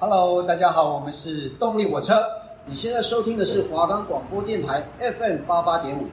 [0.00, 2.14] Hello，大家好，我们是动力火车。
[2.66, 6.06] 你现在收听的是华冈广播电台 FM 八八点五。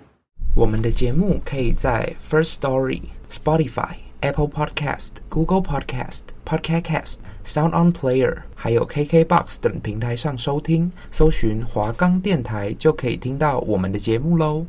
[0.55, 3.90] 我们的节目可以在 First Story、Spotify、
[4.21, 10.92] Apple Podcast、Google Podcast、Podcast Cast、Sound On Player，还有 KKBox 等平台上收听。
[11.12, 14.65] 搜寻华冈电台就可以听到我们的节目喽。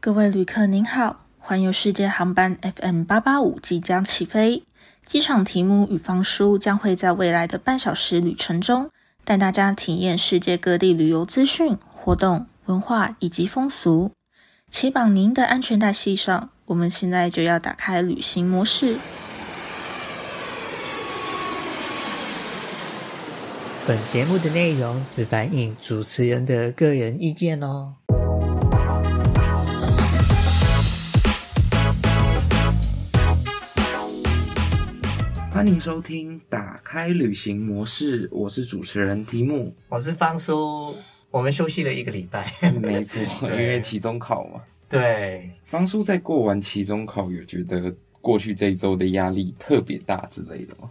[0.00, 4.62] 各位旅客您好，环游世界航班 FM 八八五即将起飞。
[5.04, 8.90] 机场题目与方舒将会在未来的半小时旅程中，
[9.24, 14.12] 带大家体验世界各地旅游资讯、活动、文化以及风俗。
[14.70, 18.98] 请绑您的安全带系上，我们现在就要打开旅行模式。
[23.86, 27.94] 本节目的内容只反映主持人的个人意见哦。
[35.60, 40.96] 欢迎收听《打开旅行模式》，我是主持人提姆，我是方叔。
[41.30, 44.62] 我们休息了一个礼拜，没错， 因为期中考嘛。
[44.88, 50.90] 对，方叔在过完期中考，有觉得过去这一周的压力特别大之类的吗？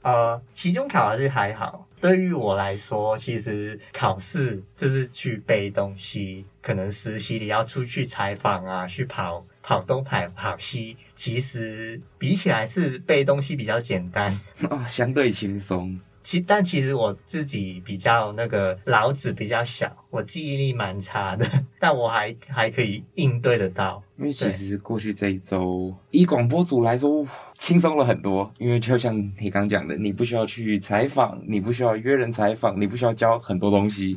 [0.00, 1.86] 呃，期中考还是还好。
[2.00, 9.44] 对于我来说，其实考试就是去背东西，可能实习里要出去采访啊，去跑。
[9.66, 14.30] 跑东跑跑西，其实比起来是背东西比较简单
[14.62, 15.98] 啊、 哦，相对轻松。
[16.22, 21.44] 其但其实我自己比较那个脑子比较小，我记忆力蛮差的，
[21.80, 24.00] 但我还还可以应对得到。
[24.16, 27.26] 因为其实过去这一周，以广播组来说
[27.58, 34.16] 轻松了很多，因为就像你刚讲的，你不需要去采访，你不需要约人采访，你不需要教很多东西。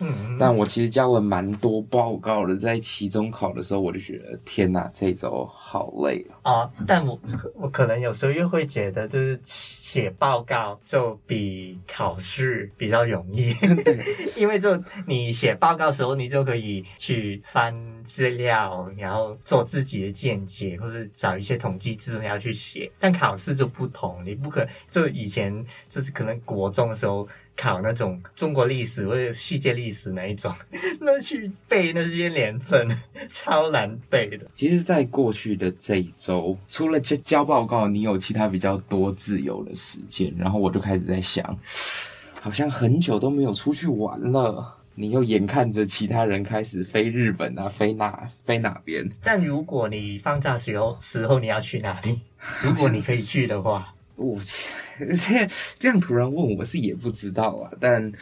[0.00, 6.52] 嗯，但我其实交了蛮多报告的，在期中考的时候，我就觉得天哪，这一周好累啊！
[6.52, 7.18] 啊，但我
[7.54, 13.54] 我可能有时候又会觉得，就是写报告就比考试比较容易，
[14.36, 17.74] 因为就你写报告的时候，你就可以去翻
[18.04, 22.90] 资料，然后做自己的见解，或是找一些统计资料去写。
[23.00, 27.28] 但考试就不同，你不可就以前就是可能国中的时候。
[27.60, 30.54] 考那种中国历史或者世界历史那一种，
[31.00, 32.88] 那去背那些年份
[33.28, 34.46] 超难背的。
[34.54, 40.32] 其实，在过去的这一周，除了交交报告，你有其他比较多自由的时间。
[40.38, 41.58] 然后我就开始在想，
[42.40, 44.76] 好像很久都没有出去玩了。
[44.94, 49.08] 你又眼看着其他人开始飞日本啊，飞哪飞哪边？
[49.22, 52.20] 但如果你放假时候时候你要去哪里？
[52.62, 53.92] 如果你可以去的话。
[54.18, 54.68] 我去，
[54.98, 55.48] 这
[55.78, 57.70] 这样突然问我是也不知道啊。
[57.80, 58.12] 但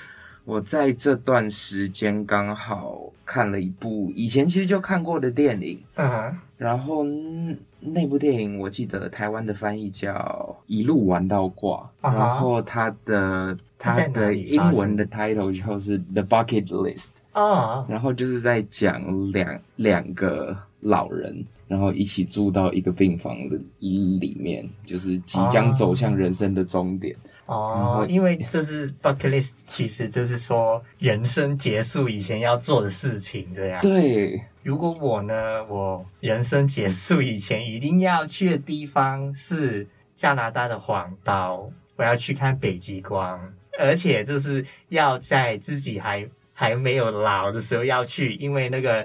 [0.45, 7.05] 我在这段时间刚好看了一部以前其实就看过的电影，嗯哼，然后
[7.81, 10.13] 那部电影我记得台湾的翻译叫
[10.67, 17.09] 《一路玩到挂》，然后它的它的英文的 title 就是《The Bucket List》
[17.41, 21.45] 啊，然后就是在讲两两个老人。
[21.69, 27.13] 然后一起住到一个病房的里面，就是即将走向人生的终点
[27.47, 28.05] 哦。
[28.05, 33.81] 哦，因为这是 bucket list，其实就是说人生结束以前要做的事情，这样。
[33.83, 34.41] 对。
[34.63, 43.41] 如果我呢，我人生结束以前一定要去的地方是加拿大的黄岛，我要去看北极光，
[43.77, 49.05] 而且就是要在自己还还没有老的时候要去，因为那个。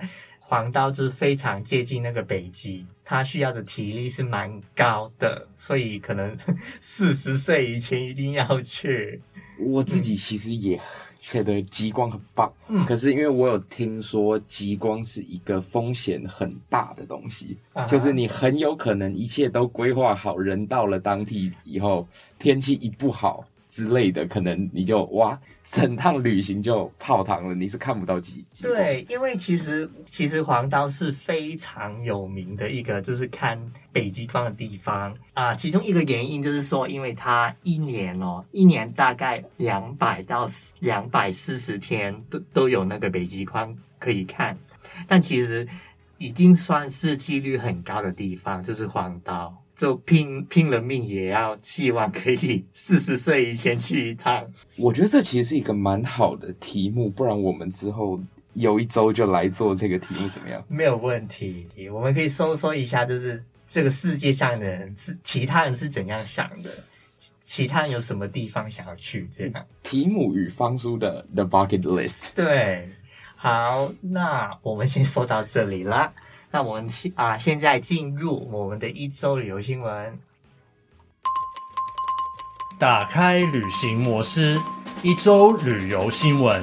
[0.52, 6.38] 黄道就是非常接近那个北极，它需要的体力是蛮高的，所以可能
[6.82, 9.22] 四十岁以前一定要去。
[9.58, 10.78] 我自己其实也
[11.22, 22.06] 觉得极光很棒，嗯，可是因为我有听说极光是一个风险很大的东西，啊，就是你很有可能一切都规划好，人到了当地以后，
[22.38, 23.46] 天气一不好。
[23.72, 27.56] 之类的，可能你就哇， 整趟旅行就泡汤了。
[27.56, 28.46] 你是看不到极。
[28.62, 33.58] 对，因为其实其实黄岛是非常有名的一个，就是看
[33.94, 40.46] 北极光的地方啊、其中一个原因就是说，因为它一年哦，一年大概两百到
[40.82, 44.58] 两百四十天都都有那个北极光可以看。
[45.08, 45.66] 但其实
[46.18, 49.56] 已经算是几率很高的地方，就是黄岛。
[49.82, 54.46] 就拼拼了命也要希望可以 四十岁以前去一趟。
[54.78, 58.22] 我觉得这其实是一个蛮好的题目，不然我们之后
[58.54, 60.64] 有一周就来做这个题目怎么样？
[60.68, 66.70] 没有问题，我们可以搜索一下，就是这个世界上的人是其他人是怎样想的，
[67.44, 69.66] 其他人有什么地方想要去这样。
[69.82, 72.26] 提姆与方叔的 The Bucket List。
[72.36, 72.88] 对，
[73.36, 76.14] 好，那我们先说到这里啦。
[76.52, 80.20] 那我们现啊，现在进入我们的一周旅游新闻。
[82.78, 84.60] 打开旅行模式，
[85.02, 86.62] 一周旅游新闻。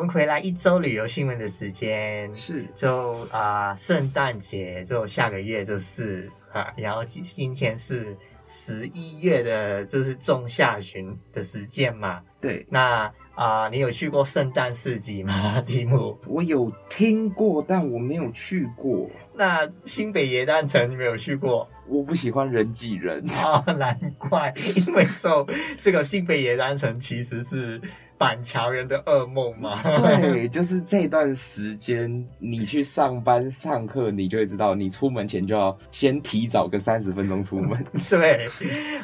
[0.00, 8.16] 们回来一周旅游新闻的时间是就啊，圣诞节就下个月就是啊，然后今今天是
[8.46, 12.22] 十一月的，就是中下旬的时间嘛。
[12.40, 15.60] 对，那啊，你有去过圣诞市集吗？
[15.66, 19.10] 蒂姆，我有听过，但我没有去过。
[19.40, 21.66] 那新北耶诞城你没有去过？
[21.88, 25.46] 我不喜欢人挤人啊， 难怪，因为说
[25.80, 27.80] 这个新北耶诞城其实是。
[28.20, 29.82] 板桥人的噩梦嘛？
[29.82, 37.82] 对， 就是这段时间，你去上班上课，你就会知道，你出门前就要先提早个三十分钟出门。
[38.10, 38.44] 对，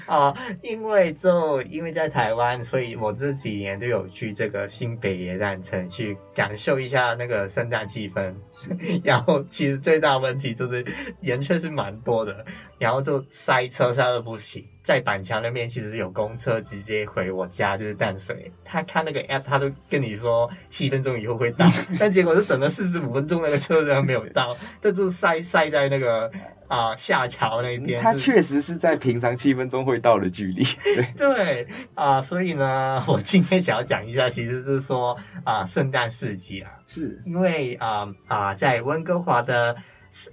[0.05, 8.35] 啊、呃，因为就因为在台湾，所以我这几年都有去这个新北耶诞城去感受一下那个圣诞气氛。
[9.03, 10.85] 然后其实最大问题就是
[11.21, 12.45] 人确实蛮多的，
[12.79, 14.65] 然后就塞车塞的不行。
[14.83, 18.53] 在板桥那边其实有公车直接回我家，就是淡水。
[18.65, 21.67] 他看那个 app，他都跟你说七分钟以后会到，
[21.99, 26.31] 但结果是等了四十五分钟，那个车子还没有到，这就塞塞在那个
[26.69, 28.01] 啊、呃、下桥那边。
[28.01, 30.63] 他确实是在平常七分钟会到的距离。
[30.85, 39.75] 对 对啊、呃，所以呢，我今天想要讲一下，其实是说啊，圣诞市集啊，是因为啊啊、呃，在温哥华的。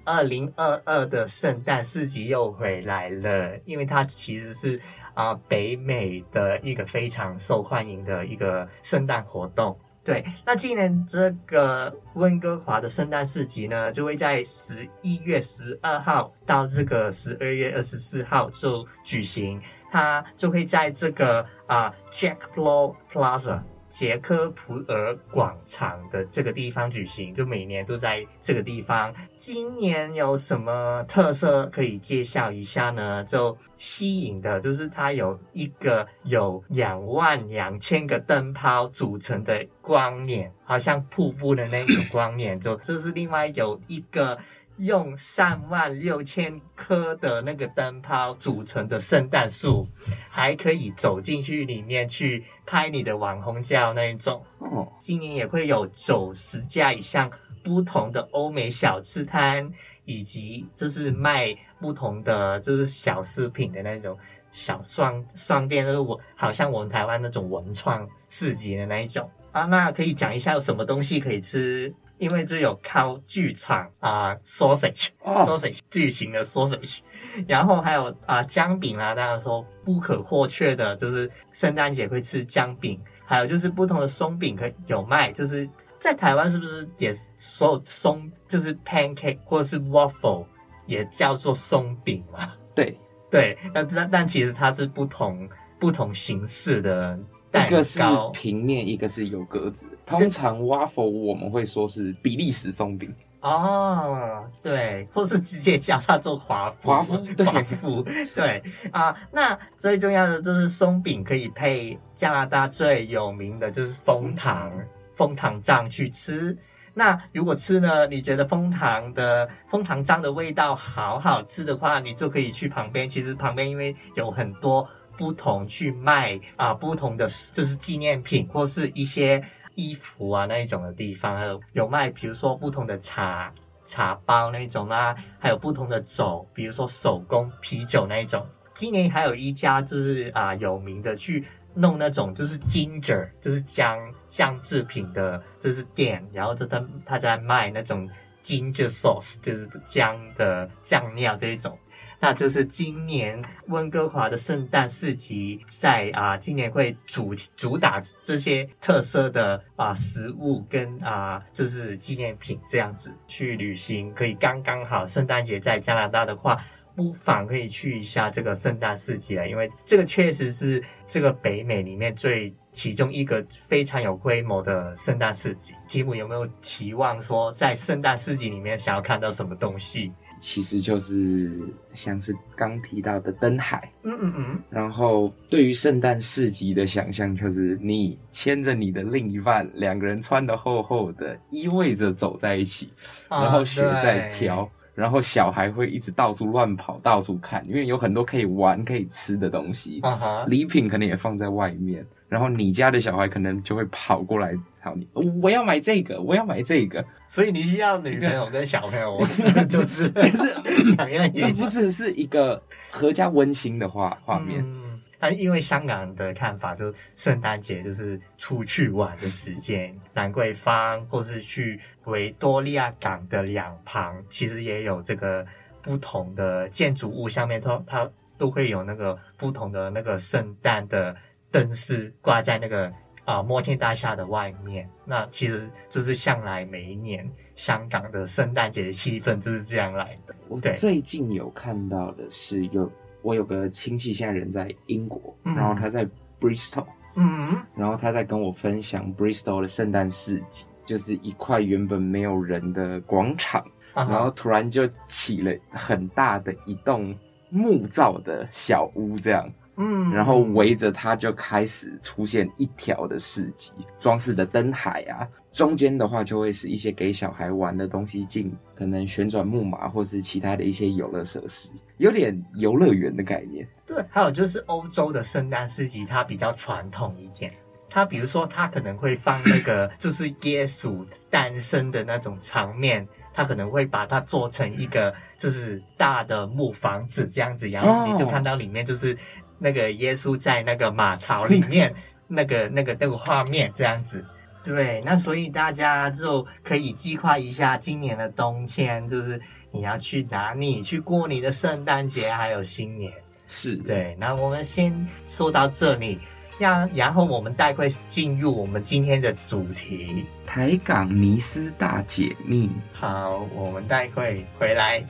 [0.06, 4.80] 二零二二的圣诞市集又回来了，因为它其实是
[5.14, 9.78] 啊、北美的一个非常受欢迎的一个圣诞活动。
[10.04, 23.62] 对，那今年这个温哥华的圣诞市集呢，就会在十一月十二号到这个十二月二十四号就举行，它就会在这个啊、Jack Low Plaza。
[23.94, 29.14] 捷克普尔广场的这个地方举行，就每年都在这个地方。
[29.38, 33.24] 今年有什么特色可以介绍一下呢？
[33.24, 42.60] 就吸引的，就是它有一个有两万两千个灯泡组成的光年，好像瀑布的那种光年。
[42.60, 44.40] 就这是另外有一个。
[44.78, 49.88] 用三万六千颗的那个灯泡组成的圣诞树，
[50.30, 54.44] 还可以走进去里面去拍你的网红照那一种。
[54.60, 57.30] 哦，今年也会有九十家以上
[57.64, 59.72] 不同的欧美小吃摊，
[60.06, 64.18] 以及就是卖不同的就是小饰品的那种
[64.52, 69.66] 小商商店，就是我好像我们台湾那种文创市集的那一种啊。
[69.66, 71.94] 那可以讲一下有什么东西可以吃？
[72.24, 77.00] 因为这有烤剧场啊，sausage，sausage 巨型的 sausage，
[77.46, 90.46] 然后还有啊姜饼啊，大家说不可或缺的就是圣诞节会吃姜饼，还有就是不同的松饼可以有卖，就是在台湾是不是也所有松就是 pancake 或者是 waffle
[90.86, 92.54] 也叫做松饼嘛？
[92.74, 92.98] 对
[93.30, 97.20] 对，那但但其实它是不同不同形式的。
[97.54, 98.00] 一个是
[98.34, 99.88] 平面，一个是有格子。
[100.06, 106.88] 通常 waffle 我们会说是比利时松饼哦，对，或是直接叫它做华夫。
[106.88, 107.14] 华夫，
[107.46, 108.04] 华夫，
[108.34, 109.16] 对啊、呃。
[109.32, 114.72] 那最重要的就是松饼可以配加拿大最有名的就是枫糖，
[115.14, 116.58] 枫糖酱去吃。
[116.94, 123.10] 那如果吃呢，你觉得枫糖的枫糖酱的味道好好吃的话，你就可以去旁边。
[123.10, 124.88] 其实旁边因为有很多。
[125.18, 129.44] 不同去卖啊，不同的就是纪念品或是一些
[129.76, 133.54] 衣服啊那一种的地方，还有有卖，比如说不同的茶
[133.86, 138.46] 茶包那种啊，还有不同的酒，比如说手工啤酒那一种。
[138.74, 148.10] 今年还有一家就是啊有名的去弄那种就是 ginger 就是姜姜制品的就是店，然后就他他在卖那种
[148.42, 151.78] ginger sauce 就是姜的酱料这一种。
[152.24, 165.06] 那就是今年温哥华的圣诞市集在，啊，今年会主主打这些特色的啊食物跟啊就是纪念品这样子去旅行，可以刚刚好。
[165.06, 166.58] 圣诞节在加拿大的话，
[166.96, 175.74] 不妨可以去一下这个圣诞市集啊，因为这个确实是这个北美里面最其中一个非常有规模的圣诞市集。
[175.90, 180.14] 提姆有没有期望说在圣诞市集里面想要看到什么东西？
[180.46, 181.50] 其实就是
[181.94, 184.60] 像是刚提到的灯海，嗯嗯嗯。
[184.70, 192.92] 然后对于圣诞市集的想象，就是你牵着你的另一半，两个人穿的厚厚的，依偎着走在一起，
[193.30, 200.02] 然后雪在飘，然后小孩会一直到处乱跑，到处看，因为有很多可以玩、可以吃的东西。
[200.48, 202.06] 礼品可能也放在外面。
[202.34, 205.08] 然后你家的小孩可能就会跑过来找你，
[205.40, 209.24] 我要买这个，我要买这个，所以你需要女朋友跟小朋友，
[209.70, 212.60] 就是是两样也不是是一个
[212.90, 214.64] 合家温馨的画画面。
[214.66, 225.46] 嗯，但因为香港的看法，就圣诞节就是出去玩的时间，兰桂坊或是去维多利亚港的两旁，其实也有这个
[225.84, 228.10] 不同的建筑物，上面都它
[228.40, 231.16] 都会有那个不同的那个圣诞的。
[231.54, 232.88] 灯饰挂在那个
[233.26, 240.34] 啊、呃、摩天大厦的外面，那其实就是向来每一年香港的圣诞节的气氛就是这样来的。
[240.50, 242.92] 我最近有看到的是有
[243.22, 246.06] 我有个亲戚现在人在英国，嗯、然后他在
[246.42, 257.16] Bristol，嗯，然后他在跟我分享 Bristol 的圣诞市集，就是一块原本没有人的广场，然后突然就起了很大的一栋
[257.52, 259.48] 木造的小屋，这样。
[259.76, 273.68] 嗯，然后围着它就开始出现一条的市集，装饰的灯海啊，中间的话就会是一些给小孩玩的东西进，可能旋转木马或是其他的一些游乐设施，有点游乐园的概念。
[273.88, 277.52] 对，还有就是欧洲的圣诞市集，它比较传统一点，
[277.90, 289.18] 它比如说它可能会放那个就是耶稣诞生的那种场面，它可能会把它做成一个就是大的木房子这样子，然后你就看到里面就是。
[289.64, 291.96] 那个耶稣在那个马槽里面，
[292.28, 294.26] 那个、那个、那个画面这样子，
[294.62, 299.40] 对，那所以大家就可以计划一下今年的冬天，就是
[299.72, 303.14] 你要去哪里去过你的圣诞节还有新年，
[303.48, 304.18] 是对。
[304.20, 304.94] 那我们先
[305.26, 306.20] 说到这里，
[306.60, 312.70] 让然后我们待会进入我们今天的主题——台港迷思大解密。
[312.92, 315.02] 好，我们待会回来。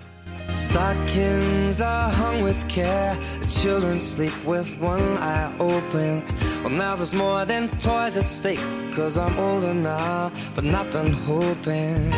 [0.53, 3.17] Stockings are hung with care.
[3.41, 6.23] The children sleep with one eye open.
[6.63, 8.61] Well, now there's more than toys at stake.
[8.93, 12.11] Cause I'm older now, but not done hoping.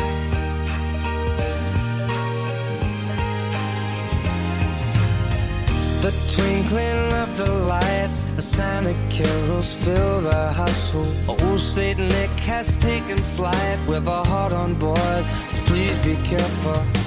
[6.02, 11.16] The twinkling of the lights, the Santa carols fill the household.
[11.26, 17.05] Old Saint Nick has taken flight with a heart on board, so please be careful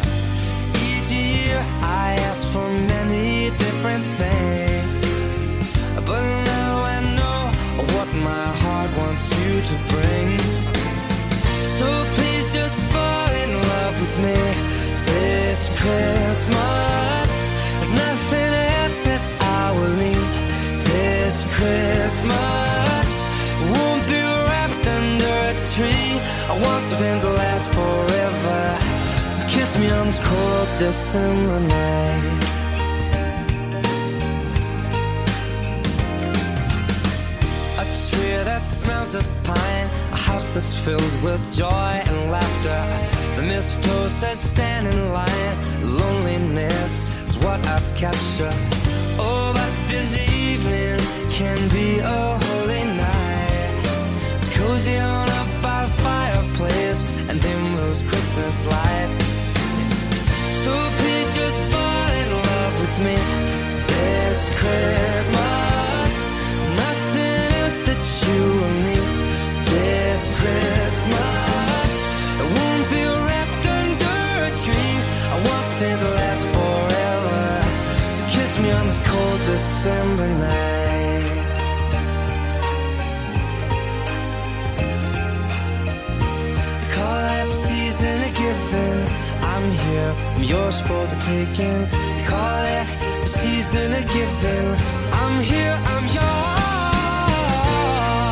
[1.11, 5.01] year I asked for many different things
[6.05, 6.23] But
[6.53, 7.41] now I know
[7.93, 10.29] what my heart wants you to bring.
[11.77, 14.39] So please just fall in love with me
[15.09, 17.31] This Christmas.
[17.75, 19.21] There's nothing else that
[19.61, 20.29] I will need
[20.89, 23.09] This Christmas.
[23.73, 26.11] Won't be wrapped under a tree.
[26.51, 28.78] I want something to last forever
[29.59, 32.43] kiss me on this cold December night.
[37.81, 42.81] A tree that smells of pine, a house that's filled with joy and laughter.
[43.35, 45.55] The mistletoe says stand in line,
[45.99, 46.93] loneliness
[47.27, 48.59] is what I've captured.
[49.19, 50.11] Oh, but this
[50.47, 50.99] evening
[51.31, 53.81] can be a holy night.
[54.37, 59.38] It's cozy on up by the fireplace and dim those Christmas lights.
[60.63, 63.17] So please just fall in love with me
[63.91, 66.13] this Christmas.
[66.83, 69.07] Nothing else that you will need
[69.71, 71.91] this Christmas.
[72.41, 74.95] I won't be wrapped under a tree.
[75.33, 75.37] I
[76.57, 77.41] forever.
[78.17, 80.88] So kiss me on this cold December night.
[89.89, 91.79] Here, I'm yours for the taking.
[92.15, 92.87] They call it
[93.23, 94.67] the season of giving.
[95.21, 97.49] I'm here, I'm yours.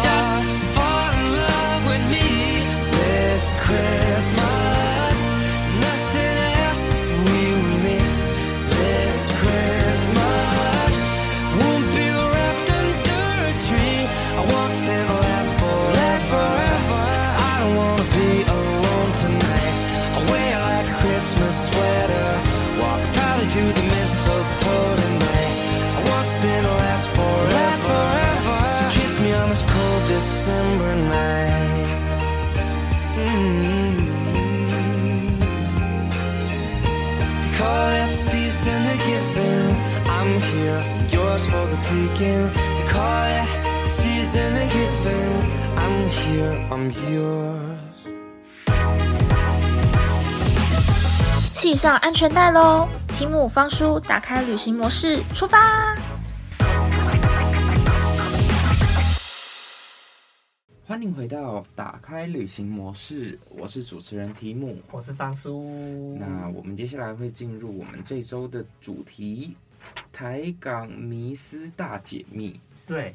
[0.05, 0.33] Just
[0.75, 2.27] fall in love with me
[2.97, 4.76] this Christmas.
[46.69, 47.77] I'm yours.
[51.53, 52.87] 系上安全带喽！
[53.09, 55.95] 提姆方叔打开旅行模式，出发！
[60.85, 66.17] 欢迎回到打开旅行模式，我是主持人提姆，我是方叔。
[66.17, 69.57] 那我们接下来会进入我们这周的主题——
[70.13, 72.57] 台港迷思大解密。
[72.85, 73.13] 对，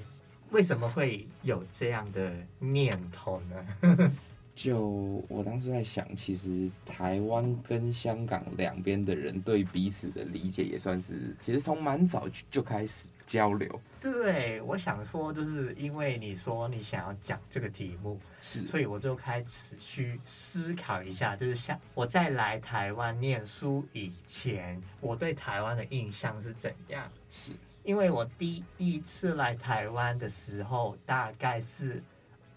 [0.53, 4.13] 为什么会有这样的念头呢？
[4.55, 13.09] 就我当时在想，其实台湾跟香港两边的人对彼此的理解也算是，其实从蛮早就就开始。
[13.25, 27.11] 交流，对，我想说，就是因为你说你想要讲这个题目，是，所以我就开始去思考一下，就是像我在来台湾念书以前，我对台湾的印象是怎样？
[27.31, 27.53] 是，
[27.85, 32.03] 因为我第一次来台湾的时候，大概是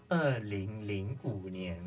[0.08, 1.78] 二零零五年。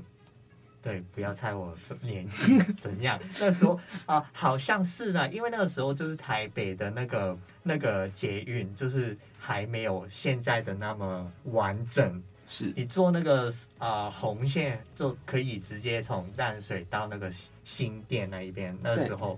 [0.81, 3.19] 对，不要猜我是年纪 怎样。
[3.38, 12.24] 那时候啊、呃，好像是呢，因为那个时候就是台北的那个那个捷运，就是还没有现在的那么完整。
[12.48, 17.29] 是你坐那个啊、呃、红线就可以直接从淡水到那个
[17.65, 18.75] 新店那一边。
[18.81, 19.38] 那时候，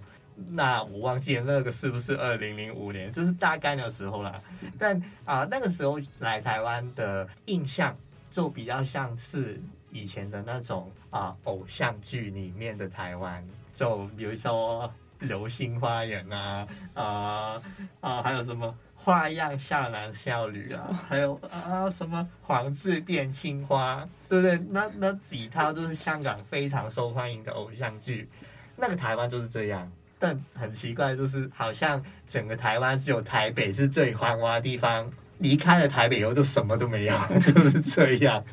[0.49, 4.41] 那我忘记了那个是不是二零零五年，就是大概那个时候啦。
[4.77, 7.95] 但啊、呃，那个时候来台湾的印象
[8.29, 9.61] 就比较像是。
[9.93, 14.89] 以前的那种啊，偶像剧里面的台湾，就比如说
[15.27, 17.61] 《流星花园》啊，啊
[17.99, 24.57] 啊，还有什么《花样少男少女》啊，还有啊什么《黄志变青花》，对不对？
[24.69, 28.29] 那那几套都是香港非常受欢迎的偶像剧。
[28.77, 29.91] 那个台湾就是这样，
[30.21, 35.11] 但很奇怪，就是好像整个台湾只有台北是最繁华的地方。
[35.39, 38.43] 离开了台北以后，就什么都没有， 就是这样。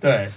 [0.00, 0.28] 对，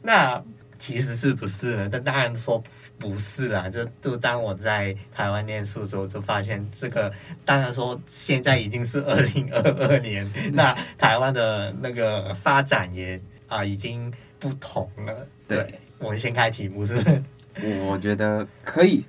[0.00, 0.40] 那
[0.78, 1.88] 其实是不是呢？
[1.90, 2.62] 但当然说
[3.00, 3.68] 不是啦。
[3.68, 7.12] 就就当我在台湾念书的时候，就发现这个。
[7.44, 15.26] 当然说现在已经是二零二二年，那台湾的那个发展也啊已经不同了。
[15.48, 17.22] 对，对我们先开题目是不是？
[17.90, 19.02] 我觉得可以。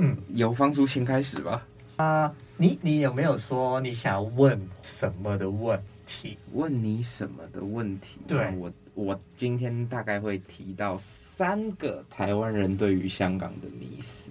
[0.00, 1.66] 嗯，由方叔先开始吧。
[1.96, 2.34] 啊、呃。
[2.56, 6.36] 你你有没有说你想要问什么的问题？
[6.52, 8.20] 问你什么的问题？
[8.28, 14.30] 对，我我今天大概会提到三个台湾人对于香港的迷思，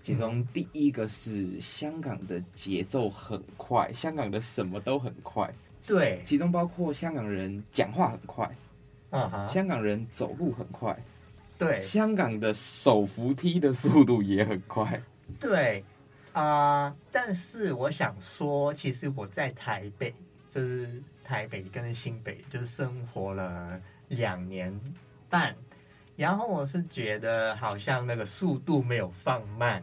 [0.00, 5.52] 其中第一个是香港的节奏很快，香港的什么都很快。
[5.84, 8.48] 对，其中包括香港人讲话很快，
[9.10, 10.96] 嗯哼，香港人走路很快，
[11.58, 15.02] 对，香港的手扶梯的速度也很快，
[15.40, 15.84] 对。
[16.32, 20.14] 啊、呃，但是我想说，其实我在台北，
[20.48, 24.72] 就是台北跟新北，就是生活了两年
[25.28, 25.56] 半，
[26.16, 29.82] 然后我是觉得好像那个速度没有放慢，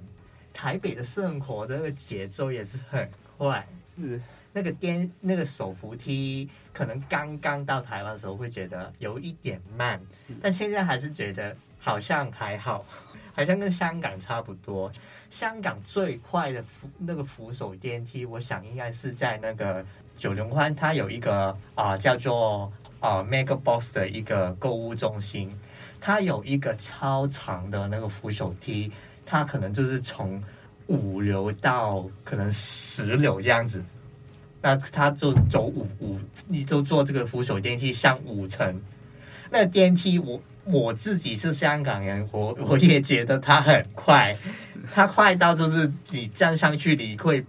[0.54, 4.22] 台北的生活的那个节奏也是很快，是。
[4.54, 10.00] 那个颠那个手扶梯，可能刚刚到台湾的时候会觉得有一点慢，
[10.42, 11.54] 但现在还是觉得
[11.86, 12.84] 好像还好。
[13.38, 14.90] 好像跟香港差不多，
[15.30, 19.86] 香港最快的扶那个扶手电梯，我想应该是在那个
[20.18, 22.72] 九龙湾，它有一个啊、叫做
[23.02, 25.54] 啊、Mega Box 的一个购物中心，
[26.00, 28.90] 它有一个超长的那个扶手梯，
[29.26, 30.42] 它可能就是从
[30.88, 33.84] 五楼到可能十楼这样子，
[34.62, 36.18] 那它就走五五，
[36.48, 38.82] 你就坐这个扶手电梯上五层，
[39.52, 40.40] 那电梯我。
[40.66, 44.36] 我自己是香港人，我我也觉得它很快，
[44.92, 47.46] 它快到就是你站上去你会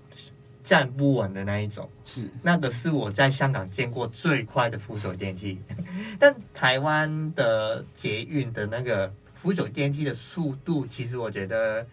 [0.62, 1.88] 站不稳的那一种。
[2.04, 5.58] 是，那个是我在香港见过最快的扶手电梯。
[6.20, 11.86] 但台湾的捷运的那个扶手电梯的速度，其实我觉得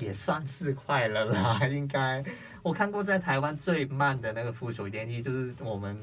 [0.00, 1.60] 也算是快了啦。
[1.70, 2.24] 应该
[2.62, 5.96] 我看过在台湾最慢的那个扶手电梯，就是我们。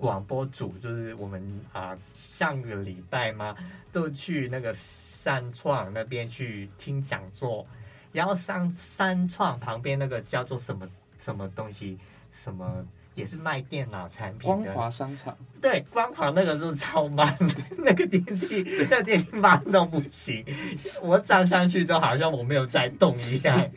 [0.00, 3.54] 广播组就是我们啊，上个礼拜嘛，
[3.92, 7.66] 都去那个三创那边去听讲座，
[8.10, 11.98] 然后三三创旁边那个叫做什么什么东西，
[12.32, 12.82] 什么
[13.14, 15.36] 也是卖电脑产品的光华商场。
[15.60, 20.42] 对，光华那个是超慢的， 那个电梯，那个电梯慢到不行，
[21.02, 23.70] 我站上去就好像我没有在动一样。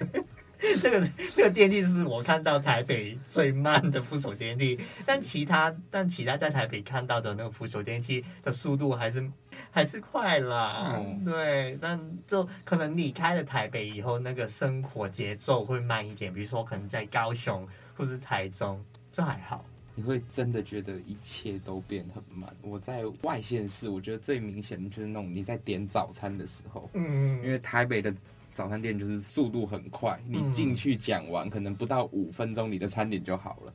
[0.81, 9.29] 这个这个电梯是我看到台北最慢的扶手电梯，但其他但其他在台北看到的那个扶手电梯的速度还是
[9.69, 10.95] 还是快啦。
[10.95, 16.33] 嗯，对，但就可能离开了台北以后，那个生活节奏会慢一点。
[16.33, 19.65] 比如说，可能在高雄或是台中，这还好。
[19.95, 22.49] 你会真的觉得一切都变很慢。
[22.63, 28.13] 我在外县市，我觉得最明显的就是那种你在点早餐的时候，嗯，因为台北的。
[28.53, 33.73] 早餐店就是速度很快，你进去讲完，可能不到五分钟，你的餐点就好了。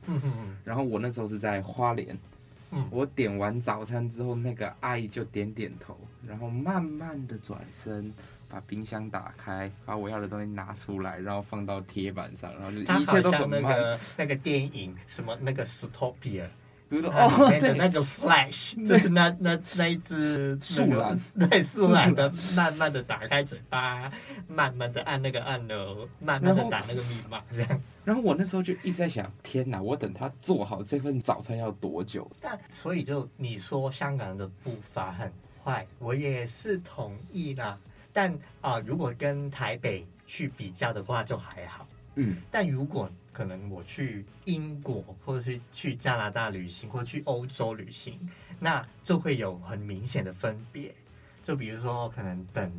[0.63, 2.17] 然后我那时候是在花莲，
[2.71, 8.11] 嗯，我点完早餐之后，那个阿姨就点点头，然后慢慢的转身，
[8.47, 13.61] 把冰箱打开，把我要的东西拿出来，然后放到铁板上，然后就一切都很慢。
[13.61, 16.47] 那个那个电影什么那个 Stopia。
[16.91, 24.11] 哦，对，那个 Flash 就是那那那一只树懒，对，树懒的 慢慢的打开嘴巴，
[24.47, 27.81] 慢慢的按那个按钮，慢慢的打那个密码，这样。
[28.03, 32.27] 然后我那时候就一直在想，天哪，我等他做好这份早餐要多久？
[32.41, 35.31] 但所以就你说香港人的步伐很
[35.63, 37.77] 快，我也是同意啦。
[38.11, 41.87] 但啊、呃，如果跟台北去比较的话，就还好。
[42.15, 43.07] 嗯，但如果。
[43.39, 48.19] 可能我去英国，或者是去加拿大旅行，或者去欧洲旅行，
[48.59, 50.93] 那就会有很明显的分别。
[51.41, 52.69] 就比如说，可能等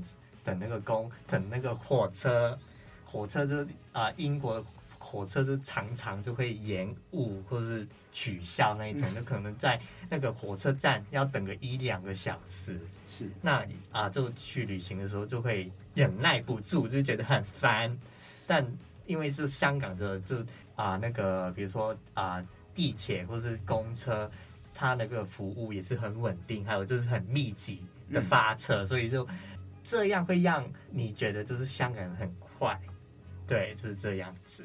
[0.44, 2.58] 等那个公，等那个火车，
[3.06, 4.66] 火车就啊、呃，英国的
[4.98, 12.78] 火车就常常就会延误或是取消那一种，就可能在那个火车站要等个一两个小时。
[13.08, 13.60] 是，那
[13.92, 17.98] 啊、呃，就去旅行的时候就会忍耐不住，就觉得很烦，
[18.46, 18.62] 但。
[19.10, 20.38] 因为是香港的，就
[20.76, 24.30] 啊、呃、那个，比如说啊、呃、地铁或是公车，
[24.72, 29.26] 它那个服务也是很稳定，还有就是很密集的发车，嗯、所以就
[29.82, 32.80] 这样会让你觉得就是香港人很快，
[33.48, 34.64] 对，就是这样子。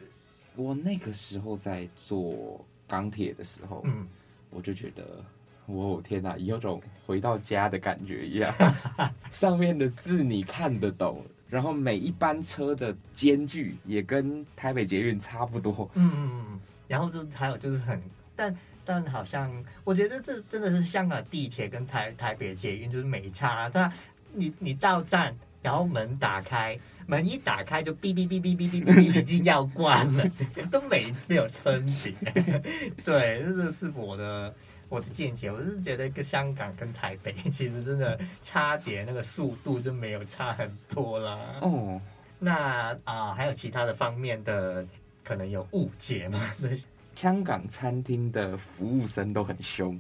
[0.56, 4.08] 我那个时候在坐钢铁的时候，嗯，
[4.52, 5.26] 我就觉得，
[5.66, 8.54] 我天哪，有种回到家的感觉一样，
[9.34, 11.26] 上面的字你看得懂。
[11.50, 15.90] 然后每一班车的间距也跟台北捷运差不多。
[15.94, 16.60] 嗯嗯嗯。
[16.88, 18.02] 然后就还有就是很，
[18.36, 19.52] 但但好像
[19.84, 23.70] 我觉得这真的是香港地铁跟台台北捷运就是没差。
[23.74, 23.92] 但
[24.34, 26.78] 你你到站，然后门打开，
[27.08, 30.30] 门一打开就哔哔哔哔哔哔哔，已经要关了，
[30.72, 32.16] 都没没有升级。
[33.04, 34.54] 对，这个是我的。
[34.88, 41.38] 我的见解，我是觉得跟香港跟台北其实真的差别，那个速度就没有差很多啦。
[41.62, 42.00] 哦，
[42.38, 44.86] 那啊、呃，还有其他的方面的
[45.24, 46.40] 可能有误解吗？
[47.16, 50.00] 香港餐厅的服务生都很凶。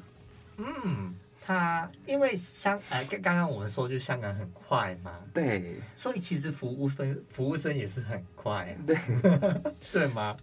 [0.57, 8.97] 嗯，他因为香哎，刚刚刚我们说就香港很快嘛，对，所以其实服务生服务生也是很快，对，
[9.91, 10.37] 对吗？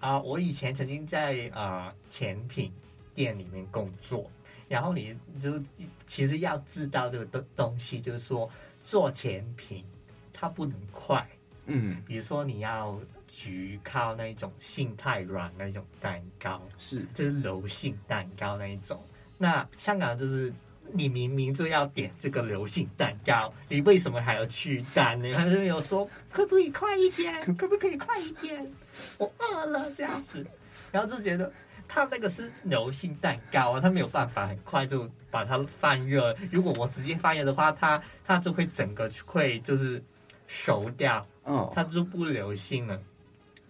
[0.00, 2.72] 啊、呃，我以前曾经在啊、呃、前品。
[3.14, 4.30] 店里面工作，
[4.68, 5.62] 然后你就
[6.06, 8.50] 其实要知道这个东东西，就是说
[8.82, 9.84] 做甜品
[10.32, 11.26] 它不能快，
[11.66, 12.98] 嗯，比如说你要
[13.30, 19.02] 焗烤那一种性太软那一种蛋糕，是就是柔性蛋糕那一种。
[19.38, 20.52] 那香港就是
[20.92, 25.32] 你明明就要点这个柔性蛋糕，你为什么还要去单呢？
[25.34, 27.40] 他就有说可不可以快一点？
[27.56, 28.72] 可不可以快一点？
[29.18, 30.46] 我饿了这样子，
[30.90, 31.52] 然后就觉得。
[31.94, 36.34] 它那个是柔性蛋糕啊，它没有办法很快就把它放热。
[36.50, 40.02] 如果我直接放热的话，它它就会整个会就是
[40.46, 42.98] 熟掉，嗯，它就不流性了。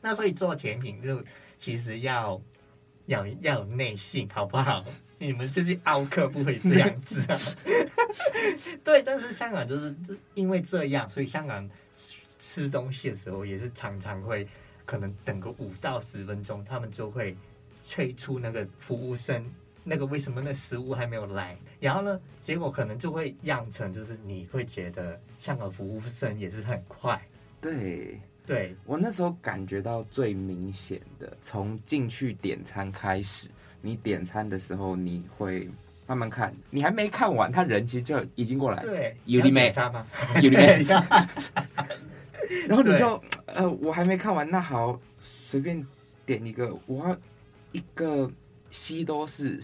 [0.00, 1.20] 那所以做甜品就
[1.56, 2.40] 其实要
[3.06, 4.84] 要要有耐性，好不好？
[5.18, 7.36] 你们这些奥客不会这样子啊。
[8.84, 9.92] 对，但是香港就是
[10.34, 11.68] 因为这样，所以香港
[12.38, 14.46] 吃东西的时候也是常常会
[14.86, 17.36] 可能等个五到十分钟，他们就会。
[17.92, 19.44] 催促那个服务生，
[19.84, 21.54] 那个为什么那食物还没有来？
[21.78, 27.20] 然后呢，结果可能就会酿成，就是你会觉得香港服务生也是很快。
[27.60, 33.46] 对，对我那时候感觉到最明显的，从进去点餐开始，
[33.82, 35.68] 你点餐的时候你会
[36.06, 38.82] 慢慢看，你还没看完，他人其实就已经过来。
[38.84, 39.70] 对，有你没？
[40.36, 40.82] 有你没？
[42.66, 45.86] 然后你就呃，我还没看完，那好，随便
[46.24, 47.14] 点一个，我要。
[47.72, 48.30] 一个
[48.70, 49.62] 西多士，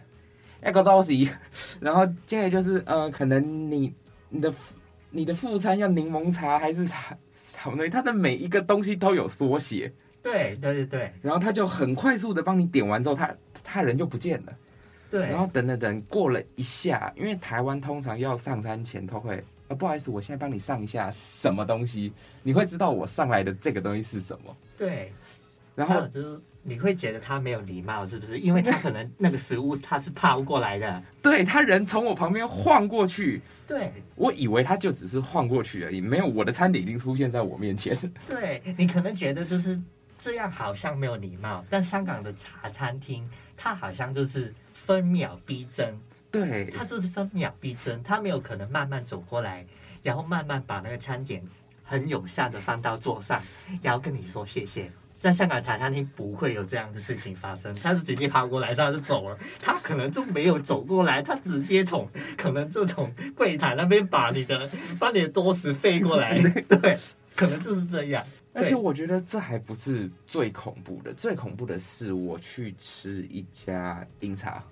[1.81, 3.94] 然后接着就是呃，可能你
[4.29, 4.53] 你的
[5.11, 7.16] 你的副餐要柠檬茶还是茶
[7.57, 7.90] 什么东西？
[7.90, 9.92] 它的每一个东西都有缩写。
[10.23, 11.12] 对对对对。
[11.23, 14.53] 然后他就很快速的帮你点完之后，他他人就不见了。
[15.11, 15.29] 对。
[15.29, 24.55] 然后等等等，过了一下，因为台湾通常要上餐前都会，啊，不好意思，我现在帮你上一下什么东西，你会知道我上来的这个东西是什么。
[24.77, 25.12] 对。
[25.75, 26.40] 然后就。
[26.68, 28.38] 你会觉得他没有礼貌，是不是？
[28.38, 37.96] 因为他可能那个食物他是抛过来的，对，他人从我旁边晃过去，对，我以为他就只是晃过去而已，没有，我的餐点已经出现在我面前。
[38.26, 39.81] 对，你可能觉得就是
[40.18, 45.98] 这样，好像没有礼貌，但香港的茶餐厅，它好像就是分秒必争，
[46.31, 49.64] 对，它就是分秒必争，它没有可能慢慢走过来，
[50.02, 51.42] 然后慢慢把那个餐点
[51.83, 53.40] 很友善的放到桌上，
[53.81, 54.90] 然后跟你说谢谢。
[55.18, 59.37] 在香港茶餐厅不会有这样的事情发生，他是直接爬过来，他就走了。
[59.61, 64.57] 他可能就没有走过来，他直接从可能就从柜台那边把你的
[65.00, 66.38] 把你的多士飞过来，
[66.70, 66.96] 对，
[67.35, 68.24] 可能就是这样。
[68.54, 74.62] 而且我觉得这还不是最恐怖的，最恐怖的是我去吃一家饮茶，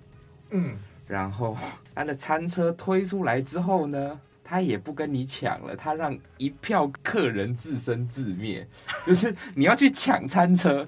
[0.51, 1.57] 嗯，然后
[1.93, 4.17] 他的餐车推出来之后呢。
[4.49, 8.65] 他也不跟你抢了，他让一票客人自生自灭，
[9.05, 10.87] 就是你要去抢餐车，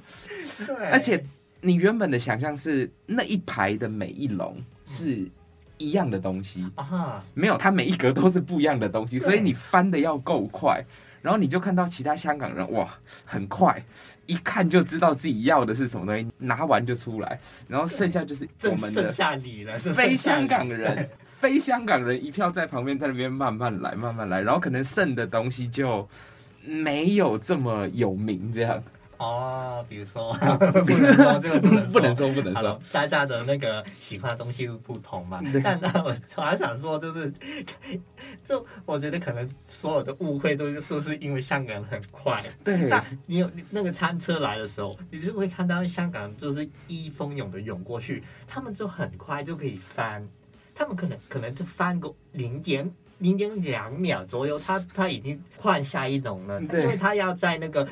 [0.65, 1.21] 对，而且
[1.59, 5.29] 你原本的想象是那一排的每一笼是
[5.77, 6.65] 一样的东西。
[6.75, 10.81] 啊，没有，它每一格都是不一样的东西，所以你翻的要够快，
[11.21, 13.83] 然后你就看到其他香港人哇，很快，
[14.25, 21.09] 一看就知道自己要的是什么东西，拿完就出来，然后剩下就是我们的剩下你了，非香港人。
[21.39, 26.05] 非香港人一票在旁边，在那边慢慢来，慢慢来，然后可能剩的东西就
[26.65, 28.83] 没有这么有名，这样
[29.15, 29.85] 哦。
[29.87, 30.33] 比如说，
[30.85, 35.41] 不能说这个不能说不能说，大家的那个喜欢的东西都不同嘛。
[35.63, 37.33] 但那我我还想说，就是
[38.43, 42.43] 就我觉得可能所有的误会都是都是因为香港人很快。
[42.65, 50.27] 对，但你有那个餐车来的时候，你就会看到香港人就是一蜂拥的涌过去，他们就很快就可以翻。
[50.79, 57.85] 他们可能可能就翻个零点零点两秒左右，他他已经换下一笼了，因为他要在那个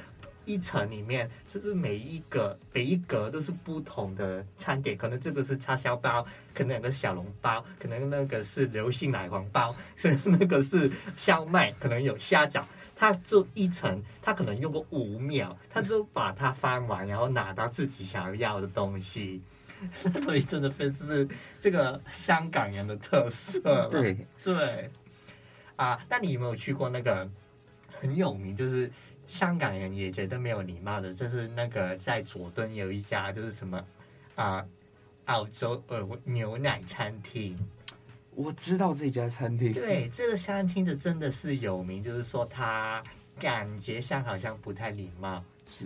[0.46, 12.64] 一层里面，就是每一个每一格都是不同的餐点，可能这个是叉烧包，可能那个小笼包，可能那个是流心奶黄包， 是那个是烧麦，可能有虾饺，
[12.96, 19.42] 他就一层，他可能用个五秒，他就把它翻完，然后拿到自己想要的东西。
[20.24, 21.28] 所以真的非是
[21.60, 23.88] 这个香港人的特色。
[23.90, 24.90] 对对
[25.76, 27.30] 啊，那你有没有去过那个
[28.00, 28.92] 很有名，就是
[29.26, 33.86] 香港人也觉得没有礼貌的，就是那个在佐敦有一家，就是什么
[34.36, 34.66] 啊
[35.26, 37.58] 澳洲呃牛奶餐厅。
[38.32, 39.74] 我知道这家餐厅。
[39.74, 43.04] 对，这个餐厅的真的是有名，就是说他
[43.40, 45.44] 感觉像好像不太礼貌。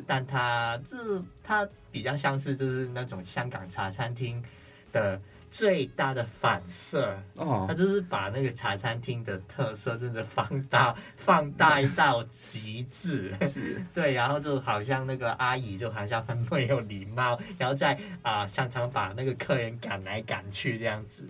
[0.07, 4.43] 但它这它比较像是就是那种香港茶餐厅
[4.91, 13.83] 的最大的反射哦，它就是把那个茶餐厅的特色真的放大 放大到极致，是。
[13.93, 21.25] 对，然后就好像那个阿姨就好像很没有礼貌，然后再啊常常把那个客人赶来赶去这样子，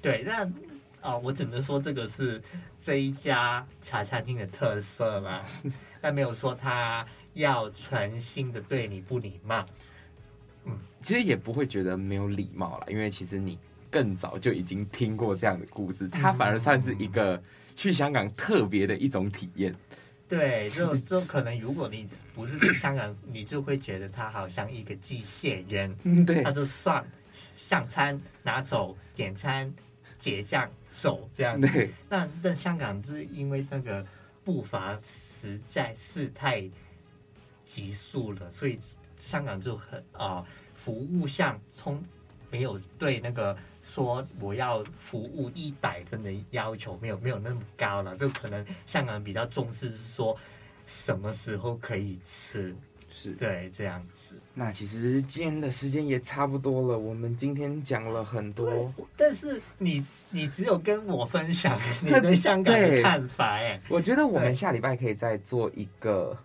[0.00, 0.44] 对，那
[1.00, 2.40] 啊、哦、我只能说这个是
[2.80, 5.42] 这一家茶餐厅的特色嘛，
[6.00, 7.04] 但没有说它。
[7.36, 9.64] 要全心的对你不礼貌，
[10.64, 10.72] 嗯，
[11.02, 13.58] 其实也不会觉得没有礼貌啦，因为其实你
[13.90, 17.40] 更早就已经听过这样的故事，它反而算是一个
[17.74, 19.74] 去香港特别的一种体验。
[20.26, 29.70] 对，就就 可能如果你不是在香港，你就会觉得他好像一个机械人，嗯，对，他就算上餐拿走，点餐
[30.16, 31.68] 结账走这样子。
[31.68, 34.04] 对，那在香港就是因为那个
[34.42, 36.66] 步伐实在是太。
[37.66, 38.78] 急速了，所以
[39.18, 42.02] 香港就很啊、呃，服务上从
[42.50, 48.16] 没有对那个说我要服务一百分的要求，没有没有那么高了。
[48.16, 50.34] 就可能香港人比较重视是说
[50.86, 52.74] 什么时候可以吃，
[53.10, 54.40] 是对这样子。
[54.54, 66.36] 那其实今天的时间也差不多了，我们今天讲了很多，但是你你只有跟我分享你 对香港的看法哎，我觉得我们下礼拜可以再做一个。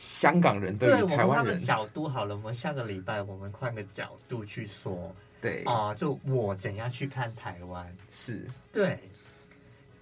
[0.00, 8.98] 香港人对于台湾人，我们换个角度好了，我们下个礼拜我们换个角度去说，对啊、呃，就我怎样去看台湾，是对。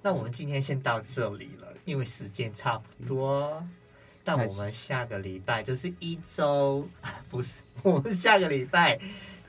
[0.00, 3.58] 那我们今天先到这里了，因为时间差不多。
[3.60, 3.70] 嗯、
[4.22, 6.88] 但我们下个礼拜就是一周，
[7.28, 9.00] 不是我们下个礼拜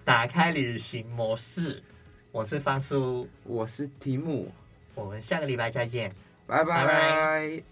[0.03, 1.83] 打开旅行模式。
[2.31, 4.51] 我是方叔，我是提姆，
[4.95, 6.11] 我们下个礼拜再见，
[6.47, 6.85] 拜拜。
[6.85, 7.63] 拜拜。